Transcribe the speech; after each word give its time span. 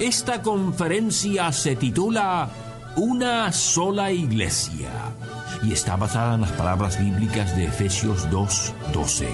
Esta 0.00 0.40
conferencia 0.40 1.52
se 1.52 1.76
titula 1.76 2.48
Una 2.96 3.52
sola 3.52 4.10
iglesia 4.10 4.88
y 5.62 5.72
está 5.72 5.96
basada 5.96 6.36
en 6.36 6.40
las 6.40 6.52
palabras 6.52 6.98
bíblicas 6.98 7.54
de 7.54 7.66
Efesios 7.66 8.30
2:12. 8.30 9.28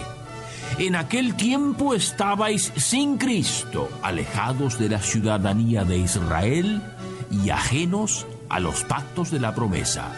En 0.78 0.96
aquel 0.96 1.36
tiempo 1.36 1.94
estabais 1.94 2.72
sin 2.74 3.16
Cristo, 3.16 3.88
alejados 4.02 4.76
de 4.76 4.88
la 4.88 5.00
ciudadanía 5.00 5.84
de 5.84 5.98
Israel 5.98 6.82
y 7.30 7.50
ajenos 7.50 8.26
a 8.48 8.58
los 8.58 8.82
pactos 8.82 9.30
de 9.30 9.38
la 9.38 9.54
promesa. 9.54 10.10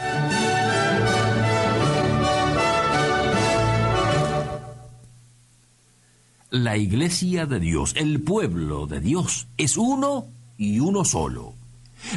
La 6.49 6.79
iglesia 6.79 7.45
de 7.45 7.61
Dios, 7.61 7.93
el 7.97 8.23
pueblo 8.23 8.87
de 8.87 9.01
Dios, 9.01 9.49
es 9.59 9.77
uno 9.77 10.38
y 10.59 10.81
uno 10.81 11.05
solo. 11.05 11.55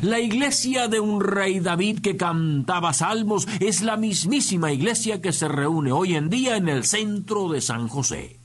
La 0.01 0.19
iglesia 0.19 0.87
de 0.87 0.99
un 0.99 1.21
rey 1.21 1.59
David 1.59 1.99
que 1.99 2.17
cantaba 2.17 2.93
salmos 2.93 3.47
es 3.59 3.81
la 3.81 3.97
mismísima 3.97 4.71
iglesia 4.71 5.21
que 5.21 5.31
se 5.31 5.47
reúne 5.47 5.91
hoy 5.91 6.15
en 6.15 6.29
día 6.29 6.57
en 6.57 6.69
el 6.69 6.85
centro 6.85 7.49
de 7.49 7.61
San 7.61 7.87
José. 7.87 8.37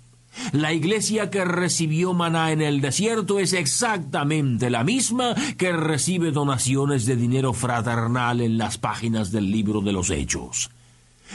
La 0.53 0.75
iglesia 0.75 1.31
que 1.31 1.45
recibió 1.45 2.13
maná 2.13 2.53
en 2.53 2.61
el 2.61 2.81
desierto 2.81 3.39
es 3.39 3.55
exactamente 3.55 4.69
la 4.69 4.85
misma 4.85 5.35
que 5.57 5.73
recibe 5.73 6.31
donaciones 6.31 7.07
de 7.07 7.17
dinero 7.17 7.55
fraternal 7.55 8.43
en 8.43 8.59
las 8.59 8.77
páginas 8.77 9.33
del 9.33 9.51
libro 9.51 9.81
de 9.81 9.93
los 9.93 10.11
Hechos. 10.11 10.71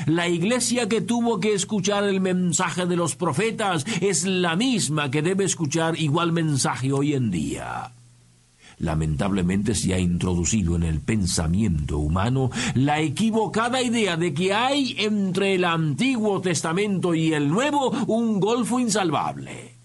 La 0.06 0.28
iglesia 0.28 0.88
que 0.88 1.02
tuvo 1.02 1.40
que 1.40 1.54
escuchar 1.54 2.04
el 2.04 2.22
mensaje 2.22 2.86
de 2.86 2.96
los 2.96 3.16
profetas 3.16 3.86
es 4.02 4.24
la 4.24 4.56
misma 4.56 5.10
que 5.10 5.22
debe 5.22 5.46
escuchar 5.46 6.00
igual 6.00 6.32
mensaje 6.32 6.92
hoy 6.94 7.14
en 7.14 7.32
día 7.32 7.92
lamentablemente 8.82 9.76
se 9.76 9.94
ha 9.94 10.00
introducido 10.00 10.76
en 10.76 10.84
el 10.84 11.00
pensamiento 11.00 11.98
humano 11.98 12.50
la 12.76 13.00
equivocada 13.00 13.82
idea 13.82 14.18
de 14.18 14.34
que 14.34 14.54
hay 14.54 14.96
entre 14.98 15.56
el 15.56 15.66
Antiguo 15.66 16.42
Testamento 16.42 17.16
y 17.16 17.34
el 17.34 17.50
Nuevo 17.50 17.92
un 18.08 18.40
golfo 18.40 18.80
insalvable. 18.80 19.76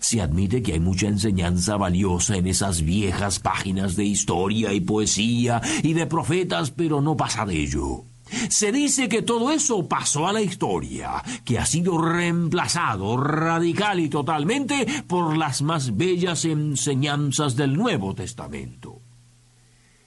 Se 0.00 0.20
admite 0.20 0.62
que 0.62 0.72
hay 0.72 0.80
mucha 0.80 1.06
enseñanza 1.06 1.76
valiosa 1.76 2.36
en 2.36 2.46
esas 2.46 2.82
viejas 2.82 3.38
páginas 3.38 3.96
de 3.96 4.04
historia 4.04 4.72
y 4.72 4.80
poesía 4.80 5.60
y 5.82 5.92
de 5.92 6.06
profetas, 6.06 6.70
pero 6.70 7.00
no 7.00 7.16
pasa 7.16 7.46
de 7.46 7.62
ello. 7.62 8.04
Se 8.48 8.72
dice 8.72 9.08
que 9.08 9.22
todo 9.22 9.50
eso 9.50 9.86
pasó 9.86 10.26
a 10.26 10.32
la 10.32 10.42
historia, 10.42 11.22
que 11.44 11.58
ha 11.58 11.66
sido 11.66 11.98
reemplazado 11.98 13.16
radical 13.16 14.00
y 14.00 14.08
totalmente 14.08 14.86
por 15.06 15.36
las 15.36 15.62
más 15.62 15.96
bellas 15.96 16.44
enseñanzas 16.44 17.56
del 17.56 17.76
Nuevo 17.76 18.14
Testamento. 18.14 19.00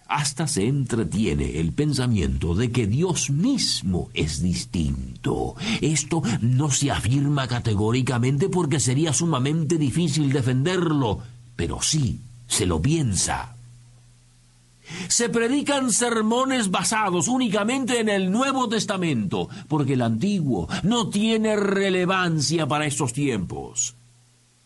Hasta 0.07 0.47
se 0.47 0.67
entretiene 0.67 1.59
el 1.59 1.71
pensamiento 1.71 2.55
de 2.55 2.71
que 2.71 2.87
Dios 2.87 3.29
mismo 3.29 4.09
es 4.15 4.41
distinto. 4.41 5.55
Esto 5.81 6.23
no 6.41 6.71
se 6.71 6.89
afirma 6.89 7.47
categóricamente 7.47 8.49
porque 8.49 8.79
sería 8.79 9.13
sumamente 9.13 9.77
difícil 9.77 10.31
defenderlo, 10.31 11.19
pero 11.55 11.79
sí 11.81 12.21
se 12.47 12.65
lo 12.65 12.81
piensa 12.81 13.55
se 15.07 15.29
predican 15.29 15.91
sermones 15.91 16.71
basados 16.71 17.27
únicamente 17.27 17.99
en 17.99 18.09
el 18.09 18.31
Nuevo 18.31 18.67
Testamento, 18.69 19.49
porque 19.67 19.93
el 19.93 20.01
Antiguo 20.01 20.67
no 20.83 21.09
tiene 21.09 21.55
relevancia 21.55 22.67
para 22.67 22.85
estos 22.85 23.13
tiempos. 23.13 23.95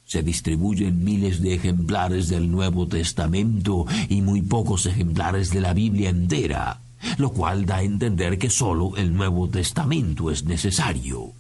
Se 0.06 0.22
distribuyen 0.22 1.04
miles 1.04 1.42
de 1.42 1.56
ejemplares 1.56 2.28
del 2.30 2.52
Nuevo 2.52 2.88
Testamento 2.88 3.86
y 4.10 4.22
muy 4.22 4.42
pocos 4.42 4.86
ejemplares 4.86 5.50
de 5.50 5.62
la 5.62 5.74
Biblia 5.74 6.10
entera, 6.10 6.82
lo 7.18 7.32
cual 7.32 7.66
da 7.66 7.78
a 7.78 7.84
entender 7.84 8.38
que 8.38 8.50
solo 8.50 8.96
el 8.98 9.14
Nuevo 9.14 9.50
Testamento 9.50 10.30
es 10.30 10.44
necesario. 10.46 11.34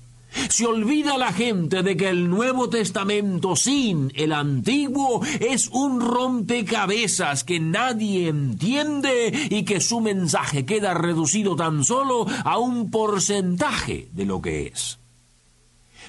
Se 0.50 0.66
olvida 0.66 1.18
la 1.18 1.34
gente 1.34 1.84
de 1.84 1.98
que 1.98 2.10
el 2.10 2.30
Nuevo 2.30 2.70
Testamento 2.70 3.56
sin 3.56 4.12
el 4.16 4.34
Antiguo 4.34 5.22
es 5.40 5.70
un 5.70 6.02
rompecabezas 6.02 7.44
que 7.44 7.60
nadie 7.60 8.28
entiende 8.28 9.48
y 9.50 9.64
que 9.64 9.80
su 9.80 10.02
mensaje 10.02 10.66
queda 10.66 10.94
reducido 10.94 11.56
tan 11.56 11.84
solo 11.84 12.26
a 12.44 12.58
un 12.58 12.92
porcentaje 12.92 14.10
de 14.12 14.26
lo 14.26 14.42
que 14.42 14.68
es. 14.68 15.00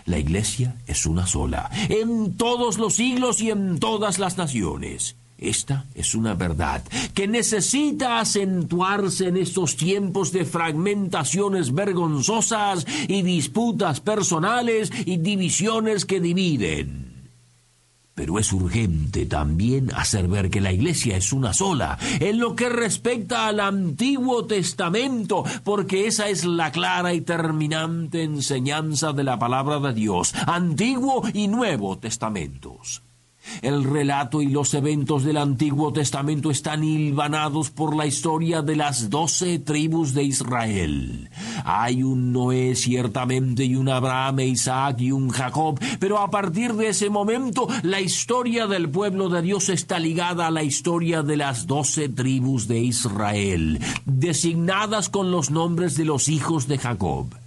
La 0.06 0.18
Iglesia 0.18 0.76
es 0.86 1.06
una 1.06 1.26
sola, 1.26 1.70
en 1.88 2.36
todos 2.36 2.78
los 2.78 2.94
siglos 2.94 3.40
y 3.40 3.50
en 3.50 3.78
todas 3.78 4.18
las 4.18 4.36
naciones. 4.36 5.16
Esta 5.44 5.84
es 5.94 6.14
una 6.14 6.32
verdad 6.32 6.82
que 7.12 7.28
necesita 7.28 8.18
acentuarse 8.18 9.28
en 9.28 9.36
estos 9.36 9.76
tiempos 9.76 10.32
de 10.32 10.46
fragmentaciones 10.46 11.74
vergonzosas 11.74 12.86
y 13.08 13.20
disputas 13.20 14.00
personales 14.00 14.90
y 15.04 15.18
divisiones 15.18 16.06
que 16.06 16.20
dividen. 16.20 17.04
Pero 18.14 18.38
es 18.38 18.52
urgente 18.54 19.26
también 19.26 19.90
hacer 19.94 20.28
ver 20.28 20.48
que 20.48 20.62
la 20.62 20.72
Iglesia 20.72 21.18
es 21.18 21.30
una 21.30 21.52
sola 21.52 21.98
en 22.20 22.38
lo 22.38 22.56
que 22.56 22.70
respecta 22.70 23.48
al 23.48 23.60
Antiguo 23.60 24.46
Testamento, 24.46 25.44
porque 25.62 26.06
esa 26.06 26.30
es 26.30 26.46
la 26.46 26.72
clara 26.72 27.12
y 27.12 27.20
terminante 27.20 28.22
enseñanza 28.22 29.12
de 29.12 29.24
la 29.24 29.38
palabra 29.38 29.78
de 29.80 29.92
Dios, 29.92 30.32
Antiguo 30.46 31.22
y 31.34 31.48
Nuevo 31.48 31.98
Testamentos. 31.98 33.02
El 33.62 33.84
relato 33.84 34.42
y 34.42 34.48
los 34.48 34.74
eventos 34.74 35.24
del 35.24 35.36
Antiguo 35.36 35.92
Testamento 35.92 36.50
están 36.50 36.84
hilvanados 36.84 37.70
por 37.70 37.96
la 37.96 38.06
historia 38.06 38.62
de 38.62 38.76
las 38.76 39.10
doce 39.10 39.58
tribus 39.58 40.14
de 40.14 40.24
Israel. 40.24 41.30
Hay 41.64 42.02
un 42.02 42.32
Noé 42.32 42.74
ciertamente 42.74 43.64
y 43.64 43.76
un 43.76 43.88
Abraham, 43.88 44.40
e 44.40 44.46
Isaac 44.46 45.00
y 45.00 45.12
un 45.12 45.30
Jacob, 45.30 45.78
pero 45.98 46.18
a 46.18 46.30
partir 46.30 46.74
de 46.74 46.88
ese 46.88 47.10
momento 47.10 47.68
la 47.82 48.00
historia 48.00 48.66
del 48.66 48.88
pueblo 48.88 49.28
de 49.28 49.42
Dios 49.42 49.68
está 49.68 49.98
ligada 49.98 50.46
a 50.46 50.50
la 50.50 50.62
historia 50.62 51.22
de 51.22 51.36
las 51.36 51.66
doce 51.66 52.08
tribus 52.08 52.68
de 52.68 52.80
Israel, 52.80 53.80
designadas 54.04 55.08
con 55.08 55.30
los 55.30 55.50
nombres 55.50 55.96
de 55.96 56.04
los 56.04 56.28
hijos 56.28 56.66
de 56.68 56.78
Jacob. 56.78 57.43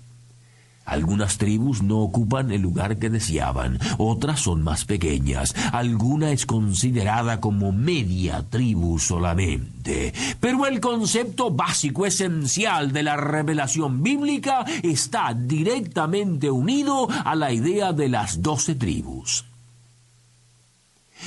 Algunas 0.88 1.38
tribus 1.38 1.84
no 1.84 2.00
ocupan 2.00 2.50
el 2.50 2.62
lugar 2.62 2.98
que 2.98 3.09
deseaban, 3.09 3.78
otras 3.98 4.40
son 4.40 4.64
más 4.64 4.86
pequeñas, 4.86 5.53
alguna 5.74 6.31
es 6.31 6.46
considerada 6.46 7.42
como 7.42 7.74
media 7.74 8.46
tribu 8.50 8.98
solamente. 8.98 10.14
Pero 10.40 10.66
el 10.66 10.80
concepto 10.80 11.52
básico 11.52 12.06
esencial 12.06 12.94
de 12.94 13.03
la 13.03 13.18
revelación 13.18 14.02
bíblica 14.02 14.64
está 14.81 15.34
directamente 15.34 16.50
unido 16.50 17.09
a 17.25 17.36
la 17.36 17.52
idea 17.52 17.92
de 17.92 18.08
las 18.08 18.42
doce 18.42 18.74
tribus. 18.74 19.44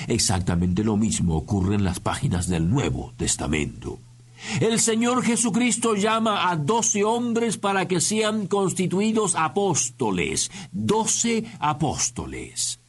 Exactamente 0.06 0.82
lo 0.84 0.97
mismo 0.97 1.37
ocurre 1.37 1.75
en 1.75 1.84
las 1.84 2.00
páginas 2.00 2.48
del 2.48 2.71
Nuevo 2.71 3.12
Testamento. 3.18 3.98
El 4.60 4.81
Señor 4.81 5.22
Jesucristo 5.22 5.95
llama 5.95 6.51
a 6.51 6.57
doce 6.57 7.04
hombres 7.04 7.59
para 7.59 7.87
que 7.87 8.01
sean 8.01 8.47
constituidos 8.47 9.34
apóstoles, 9.37 10.51
doce 10.72 11.45
apóstoles. 11.59 12.81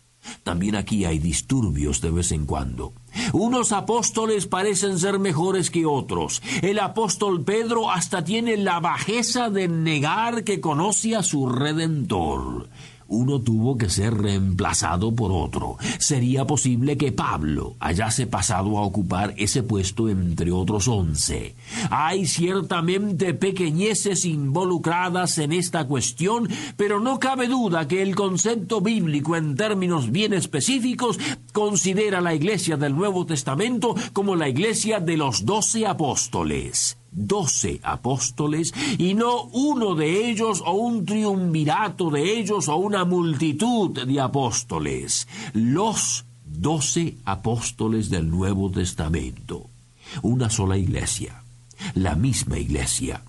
También 0.44 0.75
aquí 0.75 1.06
hay 1.06 1.19
disturbios 1.19 2.01
de 2.01 2.12
vez 2.12 2.31
en 2.31 2.45
cuando. 2.45 2.94
Unos 3.33 3.71
apóstoles 3.71 4.45
parecen 4.48 5.00
ser 5.00 5.19
mejores 5.19 5.71
que 5.71 5.86
otros. 5.86 6.42
El 6.62 6.80
apóstol 6.80 7.44
Pedro 7.44 7.92
hasta 7.92 8.24
tiene 8.24 8.57
la 8.57 8.80
bajeza 8.80 9.50
de 9.50 9.68
negar 9.68 10.44
que 10.44 10.62
conoce 10.62 11.15
a 11.15 11.24
su 11.24 11.47
Redentor. 11.50 12.69
Uno 13.11 13.41
tuvo 13.41 13.77
que 13.77 13.89
ser 13.89 14.15
reemplazado 14.15 15.13
por 15.13 15.31
otro. 15.31 15.77
Sería 15.99 16.47
posible 16.47 16.97
que 16.97 17.11
Pablo 17.11 17.75
hayase 17.79 18.25
pasado 18.25 18.77
a 18.77 18.81
ocupar 18.81 19.33
ese 19.37 19.63
puesto 19.63 20.09
entre 20.09 20.51
otros 20.51 20.87
once. 20.87 21.55
Hay 21.89 22.25
ciertamente 22.25 23.33
pequeñeces 23.33 24.25
involucradas 24.25 25.37
en 25.37 25.51
esta 25.51 25.85
cuestión, 25.85 26.49
pero 26.77 26.99
no 26.99 27.19
cabe 27.19 27.47
duda 27.47 27.87
que 27.87 28.01
el 28.01 28.15
concepto 28.15 28.81
bíblico 28.81 29.35
en 29.35 29.55
términos 29.55 30.11
bien 30.11 30.33
específicos 30.33 31.19
considera 31.53 32.21
la 32.21 32.33
iglesia 32.33 32.77
del 32.77 32.95
Nuevo 32.95 33.25
Testamento 33.25 33.93
como 34.13 34.35
la 34.35 34.47
iglesia 34.47 34.99
de 34.99 35.17
los 35.17 35.45
doce 35.45 35.85
apóstoles 35.85 37.00
doce 37.11 37.79
apóstoles 37.83 38.73
y 38.97 39.13
no 39.13 39.43
uno 39.51 39.95
de 39.95 40.29
ellos 40.29 40.63
o 40.65 40.71
un 40.73 41.05
triunvirato 41.05 42.09
de 42.09 42.39
ellos 42.39 42.67
o 42.67 42.75
una 42.77 43.05
multitud 43.05 43.91
de 44.05 44.19
apóstoles. 44.19 45.27
Los 45.53 46.25
doce 46.45 47.15
apóstoles 47.25 48.09
del 48.09 48.29
Nuevo 48.29 48.71
Testamento. 48.71 49.67
Una 50.21 50.49
sola 50.49 50.77
iglesia. 50.77 51.43
La 51.95 52.15
misma 52.15 52.57
iglesia. 52.57 53.21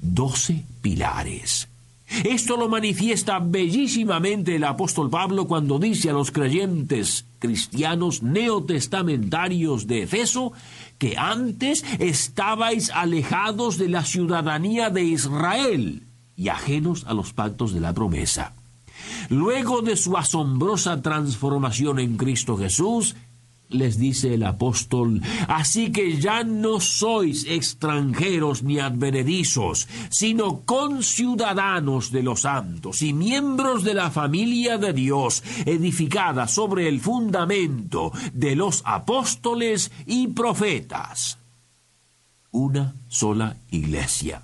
Doce 0.00 0.64
pilares. 0.80 1.68
Esto 2.08 2.56
lo 2.56 2.68
manifiesta 2.68 3.38
bellísimamente 3.38 4.56
el 4.56 4.64
apóstol 4.64 5.10
Pablo 5.10 5.46
cuando 5.46 5.78
dice 5.78 6.10
a 6.10 6.12
los 6.12 6.30
creyentes 6.30 7.24
cristianos 7.38 8.22
neotestamentarios 8.22 9.86
de 9.86 10.02
Efeso 10.02 10.52
que 10.98 11.16
antes 11.16 11.84
estabais 11.98 12.90
alejados 12.90 13.78
de 13.78 13.88
la 13.88 14.04
ciudadanía 14.04 14.90
de 14.90 15.04
Israel 15.04 16.02
y 16.36 16.48
ajenos 16.48 17.04
a 17.06 17.14
los 17.14 17.32
pactos 17.32 17.72
de 17.72 17.80
la 17.80 17.92
promesa. 17.92 18.54
Luego 19.28 19.82
de 19.82 19.96
su 19.96 20.16
asombrosa 20.16 21.02
transformación 21.02 21.98
en 21.98 22.16
Cristo 22.16 22.56
Jesús, 22.56 23.16
les 23.68 23.98
dice 23.98 24.34
el 24.34 24.44
apóstol, 24.44 25.20
así 25.48 25.90
que 25.90 26.20
ya 26.20 26.44
no 26.44 26.80
sois 26.80 27.46
extranjeros 27.48 28.62
ni 28.62 28.78
advenedizos, 28.78 29.88
sino 30.10 30.60
conciudadanos 30.60 32.10
de 32.12 32.22
los 32.22 32.42
santos 32.42 33.02
y 33.02 33.12
miembros 33.12 33.84
de 33.84 33.94
la 33.94 34.10
familia 34.10 34.78
de 34.78 34.92
Dios, 34.92 35.42
edificada 35.66 36.46
sobre 36.48 36.88
el 36.88 37.00
fundamento 37.00 38.12
de 38.32 38.56
los 38.56 38.82
apóstoles 38.84 39.90
y 40.06 40.28
profetas. 40.28 41.38
Una 42.50 42.94
sola 43.08 43.56
iglesia. 43.70 44.42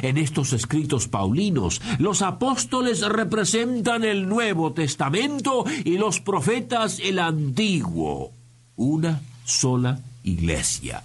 En 0.00 0.16
estos 0.16 0.52
escritos 0.52 1.08
paulinos, 1.08 1.82
los 1.98 2.22
apóstoles 2.22 3.06
representan 3.06 4.04
el 4.04 4.28
Nuevo 4.28 4.72
Testamento 4.72 5.64
y 5.84 5.98
los 5.98 6.20
profetas 6.20 6.98
el 7.00 7.18
Antiguo 7.18 8.32
una 8.76 9.20
sola 9.44 10.00
iglesia. 10.24 11.02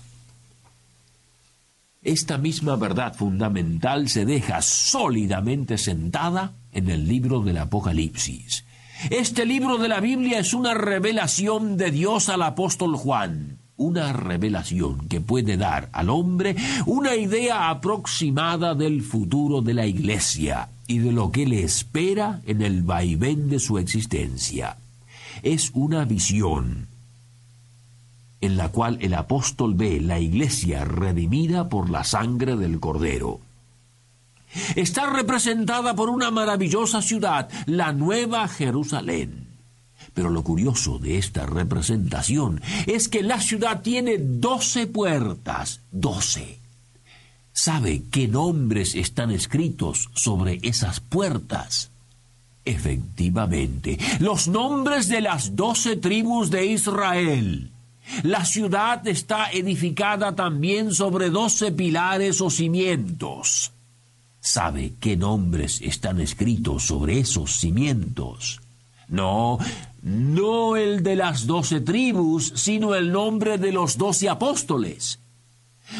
Esta 2.01 2.37
misma 2.37 2.75
verdad 2.75 3.15
fundamental 3.15 4.07
se 4.07 4.25
deja 4.25 4.61
sólidamente 4.61 5.77
sentada 5.77 6.53
en 6.71 6.89
el 6.89 7.07
libro 7.07 7.41
del 7.41 7.57
Apocalipsis. 7.57 8.63
Este 9.09 9.45
libro 9.45 9.77
de 9.77 9.87
la 9.87 9.99
Biblia 9.99 10.39
es 10.39 10.53
una 10.53 10.73
revelación 10.73 11.77
de 11.77 11.91
Dios 11.91 12.29
al 12.29 12.43
apóstol 12.43 12.95
Juan, 12.95 13.57
una 13.75 14.13
revelación 14.13 15.07
que 15.07 15.21
puede 15.21 15.57
dar 15.57 15.89
al 15.91 16.09
hombre 16.09 16.55
una 16.85 17.15
idea 17.15 17.69
aproximada 17.69 18.73
del 18.73 19.01
futuro 19.03 19.61
de 19.61 19.73
la 19.73 19.85
iglesia 19.85 20.69
y 20.87 20.99
de 20.99 21.11
lo 21.11 21.31
que 21.31 21.45
le 21.45 21.63
espera 21.63 22.41
en 22.45 22.61
el 22.61 22.83
vaivén 22.83 23.49
de 23.49 23.59
su 23.59 23.77
existencia. 23.77 24.77
Es 25.43 25.71
una 25.73 26.05
visión 26.05 26.87
en 28.41 28.57
la 28.57 28.69
cual 28.69 28.97
el 29.01 29.13
apóstol 29.13 29.73
ve 29.75 29.99
la 29.99 30.19
iglesia 30.19 30.85
redimida 30.85 31.69
por 31.69 31.89
la 31.89 32.03
sangre 32.03 32.55
del 32.55 32.79
Cordero. 32.79 33.39
Está 34.75 35.09
representada 35.09 35.95
por 35.95 36.09
una 36.09 36.31
maravillosa 36.31 37.01
ciudad, 37.01 37.49
la 37.65 37.91
Nueva 37.91 38.47
Jerusalén. 38.47 39.47
Pero 40.13 40.29
lo 40.29 40.43
curioso 40.43 40.99
de 40.99 41.17
esta 41.17 41.45
representación 41.45 42.61
es 42.85 43.07
que 43.07 43.21
la 43.21 43.39
ciudad 43.39 43.81
tiene 43.81 44.17
doce 44.17 44.87
puertas, 44.87 45.81
doce. 45.91 46.59
¿Sabe 47.51 48.03
qué 48.11 48.27
nombres 48.27 48.95
están 48.95 49.31
escritos 49.31 50.09
sobre 50.13 50.59
esas 50.63 50.99
puertas? 50.99 51.91
Efectivamente, 52.65 53.97
los 54.19 54.47
nombres 54.47 55.07
de 55.07 55.21
las 55.21 55.55
doce 55.55 55.95
tribus 55.95 56.51
de 56.51 56.65
Israel. 56.65 57.71
La 58.23 58.45
ciudad 58.45 59.05
está 59.07 59.51
edificada 59.51 60.35
también 60.35 60.93
sobre 60.93 61.29
doce 61.29 61.71
pilares 61.71 62.41
o 62.41 62.49
cimientos. 62.49 63.71
¿Sabe 64.39 64.93
qué 64.99 65.17
nombres 65.17 65.81
están 65.81 66.21
escritos 66.21 66.83
sobre 66.83 67.19
esos 67.19 67.57
cimientos? 67.57 68.61
No, 69.09 69.57
no 70.01 70.75
el 70.75 71.03
de 71.03 71.15
las 71.15 71.47
doce 71.47 71.81
tribus, 71.81 72.53
sino 72.55 72.95
el 72.95 73.11
nombre 73.11 73.57
de 73.57 73.71
los 73.71 73.97
doce 73.97 74.29
apóstoles. 74.29 75.19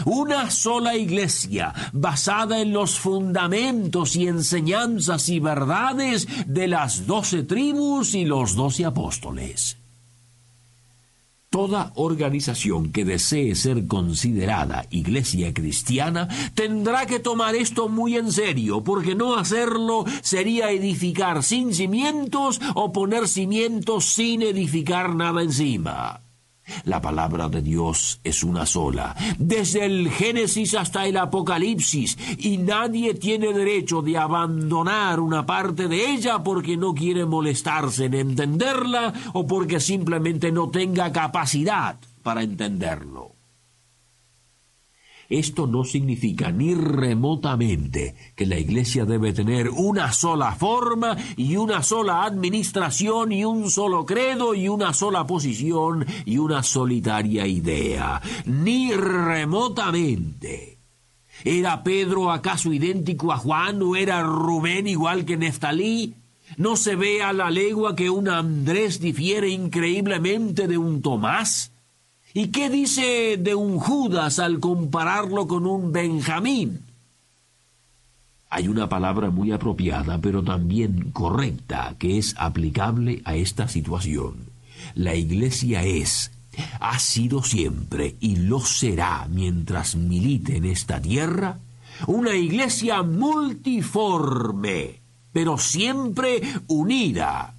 Una 0.06 0.51
sola 0.51 0.95
iglesia 0.95 1.74
basada 1.94 2.59
en 2.59 2.74
los 2.74 3.00
fundamentos 3.00 4.15
y 4.15 4.27
enseñanzas 4.27 5.30
y 5.30 5.39
verdades 5.39 6.27
de 6.45 6.68
las 6.68 7.07
doce 7.07 7.44
tribus 7.44 8.13
y 8.13 8.25
los 8.25 8.56
doce 8.56 8.86
apóstoles. 8.86 9.77
Toda 11.49 11.94
organización 11.95 12.91
que 12.91 13.05
desee 13.05 13.55
ser 13.55 13.88
considerada 13.88 14.85
iglesia 14.89 15.53
cristiana 15.53 16.27
tendrá 16.55 17.05
que 17.05 17.19
tomar 17.19 17.55
esto 17.55 17.88
muy 17.88 18.17
en 18.17 18.33
serio, 18.33 18.83
porque 18.83 19.15
no 19.15 19.38
hacerlo 19.38 20.03
sería 20.21 20.71
edificar 20.71 21.44
sin 21.44 21.73
cimientos 21.73 22.59
o 22.75 22.91
poner 22.91 23.29
cimientos 23.29 24.05
sin 24.05 24.41
edificar 24.41 25.15
nada 25.15 25.41
encima. 25.41 26.26
La 26.83 27.01
palabra 27.01 27.49
de 27.49 27.61
Dios 27.61 28.19
es 28.23 28.43
una 28.43 28.65
sola, 28.65 29.15
desde 29.37 29.85
el 29.85 30.09
Génesis 30.09 30.73
hasta 30.75 31.05
el 31.05 31.17
Apocalipsis, 31.17 32.17
y 32.37 32.57
nadie 32.57 33.13
tiene 33.13 33.53
derecho 33.53 34.01
de 34.01 34.17
abandonar 34.17 35.19
una 35.19 35.45
parte 35.45 35.87
de 35.87 36.11
ella 36.11 36.43
porque 36.43 36.77
no 36.77 36.93
quiere 36.93 37.25
molestarse 37.25 38.05
en 38.05 38.13
entenderla 38.13 39.13
o 39.33 39.45
porque 39.47 39.79
simplemente 39.79 40.51
no 40.51 40.69
tenga 40.69 41.11
capacidad 41.11 41.97
para 42.23 42.43
entenderlo. 42.43 43.36
Esto 45.29 45.68
no 45.68 45.83
significa 45.83 46.51
ni 46.51 46.74
remotamente 46.74 48.15
que 48.35 48.45
la 48.45 48.57
Iglesia 48.57 49.03
debe 49.06 49.33
tener 49.33 49.69
una 49.69 50.13
sola 50.13 50.53
forma 50.53 51.18
y 51.35 51.57
una 51.57 51.83
sola 51.83 52.24
administración 52.24 53.33
y 53.33 53.44
un 53.44 53.69
solo 53.69 54.06
credo 54.06 54.56
y 54.56 54.69
una 54.69 54.94
sola 54.94 55.27
posición 55.27 56.06
y 56.25 56.38
una 56.38 56.63
solitaria 56.63 57.45
idea. 57.45 58.21
Ni 58.45 58.94
remotamente. 58.94 60.78
¿Era 61.44 61.83
Pedro 61.83 62.31
acaso 62.31 62.71
idéntico 62.71 63.31
a 63.31 63.37
Juan 63.37 63.81
o 63.81 63.95
era 63.95 64.23
Rubén 64.23 64.87
igual 64.87 65.25
que 65.25 65.37
Neftalí? 65.37 66.16
¿No 66.56 66.78
se 66.78 66.95
ve 66.95 67.21
a 67.21 67.33
la 67.33 67.51
legua 67.51 67.95
que 67.95 68.09
un 68.09 68.30
Andrés 68.30 69.01
difiere 69.01 69.49
increíblemente 69.49 70.68
de 70.68 70.78
un 70.78 71.01
Tomás? 71.01 71.71
¿Y 72.33 72.47
qué 72.49 72.69
dice 72.69 73.37
de 73.37 73.55
un 73.55 73.79
Judas 73.79 74.39
al 74.39 74.59
compararlo 74.59 75.47
con 75.47 75.65
un 75.65 75.91
Benjamín? 75.91 76.81
Hay 78.49 78.67
una 78.67 78.87
palabra 78.87 79.29
muy 79.29 79.51
apropiada, 79.51 80.19
pero 80.19 80.43
también 80.43 81.11
correcta, 81.11 81.95
que 81.99 82.17
es 82.17 82.35
aplicable 82.37 83.21
a 83.25 83.35
esta 83.35 83.67
situación. 83.67 84.35
La 84.95 85.15
iglesia 85.15 85.83
es, 85.83 86.31
ha 86.79 86.97
sido 86.99 87.43
siempre 87.43 88.15
y 88.19 88.37
lo 88.37 88.59
será 88.61 89.27
mientras 89.29 89.95
milite 89.95 90.57
en 90.57 90.65
esta 90.65 91.01
tierra, 91.01 91.59
una 92.05 92.35
iglesia 92.35 93.03
multiforme, 93.03 95.01
pero 95.33 95.57
siempre 95.57 96.41
unida 96.67 97.56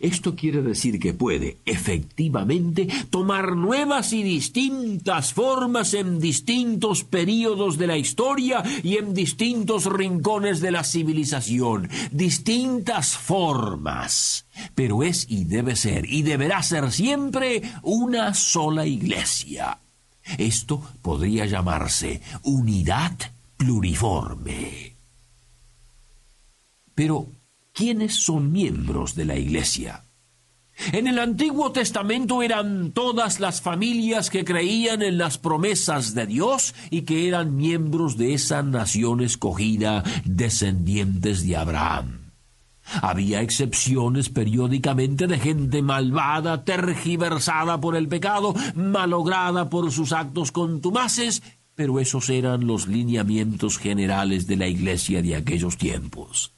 esto 0.00 0.34
quiere 0.34 0.62
decir 0.62 0.98
que 0.98 1.12
puede, 1.12 1.58
efectivamente, 1.66 2.88
tomar 3.10 3.54
nuevas 3.54 4.14
y 4.14 4.22
distintas 4.22 5.34
formas 5.34 5.92
en 5.92 6.18
distintos 6.18 7.04
períodos 7.04 7.76
de 7.76 7.86
la 7.86 7.98
historia 7.98 8.62
y 8.82 8.96
en 8.96 9.12
distintos 9.12 9.84
rincones 9.84 10.60
de 10.60 10.70
la 10.70 10.84
civilización. 10.84 11.90
Distintas 12.12 13.14
formas. 13.18 14.46
Pero 14.74 15.02
es 15.02 15.26
y 15.28 15.44
debe 15.44 15.76
ser 15.76 16.06
y 16.10 16.22
deberá 16.22 16.62
ser 16.62 16.90
siempre 16.92 17.62
una 17.82 18.32
sola 18.32 18.86
iglesia. 18.86 19.78
Esto 20.38 20.82
podría 21.02 21.44
llamarse 21.44 22.22
unidad 22.42 23.12
pluriforme. 23.58 24.94
Pero 26.94 27.28
¿quiénes 27.72 28.14
son 28.14 28.52
miembros 28.52 29.14
de 29.14 29.24
la 29.24 29.36
Iglesia? 29.36 30.04
En 30.92 31.06
el 31.06 31.18
Antiguo 31.18 31.72
Testamento 31.72 32.42
eran 32.42 32.92
todas 32.92 33.38
las 33.38 33.60
familias 33.60 34.30
que 34.30 34.44
creían 34.44 35.02
en 35.02 35.18
las 35.18 35.36
promesas 35.36 36.14
de 36.14 36.26
Dios 36.26 36.74
y 36.90 37.02
que 37.02 37.28
eran 37.28 37.56
miembros 37.56 38.16
de 38.16 38.32
esa 38.32 38.62
nación 38.62 39.20
escogida, 39.20 40.02
descendientes 40.24 41.46
de 41.46 41.56
Abraham. 41.56 42.32
Había 43.02 43.42
excepciones 43.42 44.30
periódicamente 44.30 45.26
de 45.26 45.38
gente 45.38 45.82
malvada, 45.82 46.64
tergiversada 46.64 47.80
por 47.80 47.94
el 47.94 48.08
pecado, 48.08 48.54
malograda 48.74 49.68
por 49.68 49.92
sus 49.92 50.12
actos 50.12 50.50
contumaces, 50.50 51.42
pero 51.74 52.00
esos 52.00 52.30
eran 52.30 52.66
los 52.66 52.88
lineamientos 52.88 53.78
generales 53.78 54.46
de 54.46 54.56
la 54.56 54.66
Iglesia 54.66 55.22
de 55.22 55.36
aquellos 55.36 55.76
tiempos. 55.76 56.52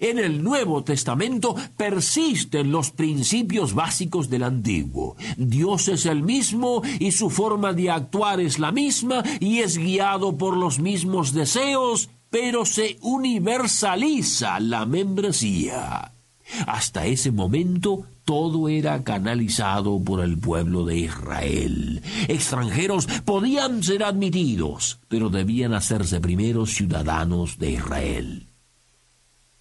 En 0.00 0.18
el 0.18 0.44
Nuevo 0.44 0.84
Testamento 0.84 1.56
persisten 1.76 2.70
los 2.70 2.90
principios 2.92 3.74
básicos 3.74 4.30
del 4.30 4.44
Antiguo. 4.44 5.16
Dios 5.36 5.88
es 5.88 6.06
el 6.06 6.22
mismo 6.22 6.82
y 7.00 7.12
su 7.12 7.30
forma 7.30 7.72
de 7.72 7.90
actuar 7.90 8.40
es 8.40 8.58
la 8.58 8.70
misma 8.70 9.24
y 9.40 9.58
es 9.58 9.76
guiado 9.76 10.36
por 10.36 10.56
los 10.56 10.78
mismos 10.78 11.32
deseos, 11.32 12.10
pero 12.30 12.64
se 12.64 12.98
universaliza 13.00 14.60
la 14.60 14.86
membresía. 14.86 16.12
Hasta 16.66 17.06
ese 17.06 17.32
momento 17.32 18.06
todo 18.24 18.68
era 18.68 19.02
canalizado 19.04 19.98
por 20.00 20.22
el 20.22 20.38
pueblo 20.38 20.84
de 20.84 20.98
Israel. 20.98 22.02
Extranjeros 22.28 23.06
podían 23.24 23.82
ser 23.82 24.04
admitidos, 24.04 25.00
pero 25.08 25.28
debían 25.28 25.74
hacerse 25.74 26.20
primero 26.20 26.66
ciudadanos 26.66 27.58
de 27.58 27.72
Israel. 27.72 28.47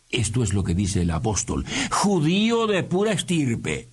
Esto 0.10 0.44
es 0.44 0.54
lo 0.54 0.64
que 0.64 0.74
dice 0.74 1.02
el 1.02 1.12
apóstol, 1.12 1.66
judío 1.92 2.68
de 2.68 2.84
pura 2.84 3.12
estirpe. 3.12 3.90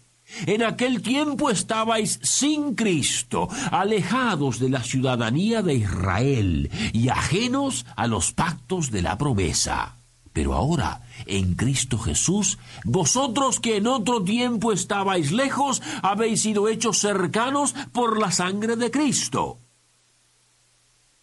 En 0.47 0.62
aquel 0.62 1.02
tiempo 1.02 1.50
estabais 1.50 2.18
sin 2.23 2.75
Cristo, 2.75 3.49
alejados 3.71 4.59
de 4.59 4.71
la 4.71 4.83
ciudadanía 4.83 5.62
de 5.62 5.75
Israel 5.75 6.71
y 6.92 7.09
ajenos 7.09 7.85
a 7.94 8.06
los 8.06 8.33
pactos 8.33 8.90
de 8.90 9.02
la 9.02 9.18
promesa. 9.18 9.97
Pero 10.33 10.54
ahora, 10.54 11.02
en 11.26 11.54
Cristo 11.54 11.99
Jesús, 11.99 12.59
vosotros 12.85 13.61
que 13.61 13.76
en 13.76 13.87
otro 13.87 14.25
tiempo 14.25 14.73
estabais 14.73 15.30
lejos, 15.30 15.83
habéis 16.02 16.42
sido 16.42 16.68
hechos 16.68 16.99
cercanos 16.99 17.75
por 17.92 18.18
la 18.18 18.33
sangre 18.33 18.76
de 18.76 18.90
Cristo. 18.90 19.59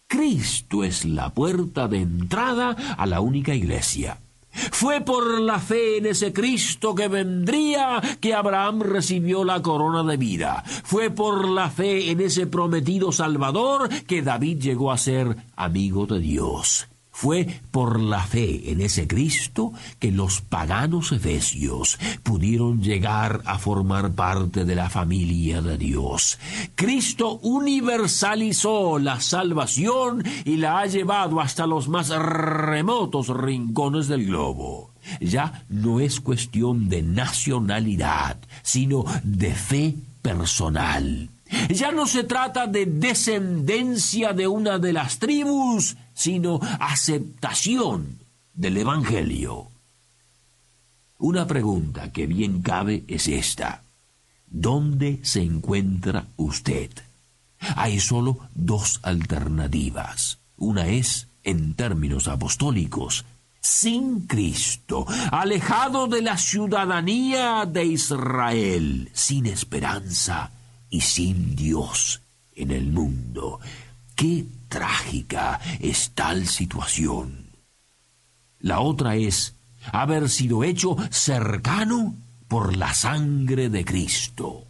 Cristo 0.06 0.84
es 0.84 1.04
la 1.04 1.30
puerta 1.34 1.88
de 1.88 2.00
entrada 2.00 2.70
a 2.96 3.06
la 3.06 3.20
única 3.20 3.54
iglesia. 3.54 4.18
Fue 4.52 5.00
por 5.00 5.40
la 5.40 5.58
fe 5.58 5.98
en 5.98 6.06
ese 6.06 6.32
Cristo 6.32 6.94
que 6.94 7.08
vendría 7.08 8.00
que 8.20 8.34
Abraham 8.34 8.82
recibió 8.82 9.44
la 9.44 9.62
corona 9.62 10.02
de 10.08 10.16
vida. 10.16 10.62
Fue 10.84 11.10
por 11.10 11.48
la 11.48 11.70
fe 11.70 12.10
en 12.10 12.20
ese 12.20 12.46
prometido 12.46 13.12
Salvador 13.12 13.88
que 14.06 14.22
David 14.22 14.58
llegó 14.60 14.92
a 14.92 14.98
ser 14.98 15.36
amigo 15.56 16.06
de 16.06 16.20
Dios. 16.20 16.91
Fue 17.14 17.60
por 17.70 18.00
la 18.00 18.24
fe 18.24 18.72
en 18.72 18.80
ese 18.80 19.06
Cristo 19.06 19.72
que 19.98 20.10
los 20.10 20.40
paganos 20.40 21.12
efesios 21.12 21.98
pudieron 22.22 22.82
llegar 22.82 23.42
a 23.44 23.58
formar 23.58 24.12
parte 24.12 24.64
de 24.64 24.74
la 24.74 24.88
familia 24.88 25.60
de 25.60 25.76
Dios. 25.76 26.38
Cristo 26.74 27.38
universalizó 27.42 28.98
la 28.98 29.20
salvación 29.20 30.24
y 30.44 30.56
la 30.56 30.80
ha 30.80 30.86
llevado 30.86 31.40
hasta 31.40 31.66
los 31.66 31.86
más 31.86 32.08
remotos 32.08 33.28
rincones 33.28 34.08
del 34.08 34.26
globo. 34.26 34.90
Ya 35.20 35.64
no 35.68 36.00
es 36.00 36.18
cuestión 36.18 36.88
de 36.88 37.02
nacionalidad, 37.02 38.38
sino 38.62 39.04
de 39.22 39.54
fe 39.54 39.94
personal. 40.22 41.28
Ya 41.68 41.92
no 41.92 42.06
se 42.06 42.24
trata 42.24 42.66
de 42.66 42.86
descendencia 42.86 44.32
de 44.32 44.46
una 44.46 44.78
de 44.78 44.92
las 44.92 45.18
tribus, 45.18 45.96
sino 46.22 46.60
aceptación 46.78 48.20
del 48.54 48.76
Evangelio. 48.76 49.66
Una 51.18 51.48
pregunta 51.48 52.12
que 52.12 52.28
bien 52.28 52.62
cabe 52.62 53.02
es 53.08 53.26
esta. 53.26 53.82
¿Dónde 54.46 55.18
se 55.24 55.42
encuentra 55.42 56.26
usted? 56.36 56.90
Hay 57.74 57.98
solo 57.98 58.38
dos 58.54 59.00
alternativas. 59.02 60.38
Una 60.56 60.86
es, 60.86 61.26
en 61.42 61.74
términos 61.74 62.28
apostólicos, 62.28 63.24
sin 63.60 64.20
Cristo, 64.28 65.04
alejado 65.32 66.06
de 66.06 66.22
la 66.22 66.38
ciudadanía 66.38 67.66
de 67.66 67.84
Israel, 67.84 69.10
sin 69.12 69.46
esperanza 69.46 70.52
y 70.88 71.00
sin 71.00 71.56
Dios 71.56 72.20
en 72.54 72.70
el 72.70 72.92
mundo. 72.92 73.58
Qué 74.22 74.44
trágica 74.68 75.58
es 75.80 76.12
tal 76.14 76.46
situación. 76.46 77.46
La 78.60 78.78
otra 78.78 79.16
es 79.16 79.56
haber 79.90 80.28
sido 80.28 80.62
hecho 80.62 80.96
cercano 81.10 82.14
por 82.46 82.76
la 82.76 82.94
sangre 82.94 83.68
de 83.68 83.84
Cristo. 83.84 84.64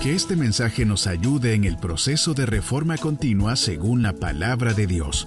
Que 0.00 0.14
este 0.14 0.36
mensaje 0.36 0.84
nos 0.84 1.08
ayude 1.08 1.54
en 1.54 1.64
el 1.64 1.76
proceso 1.76 2.34
de 2.34 2.46
reforma 2.46 2.98
continua 2.98 3.56
según 3.56 4.04
la 4.04 4.12
palabra 4.12 4.72
de 4.72 4.86
Dios. 4.86 5.26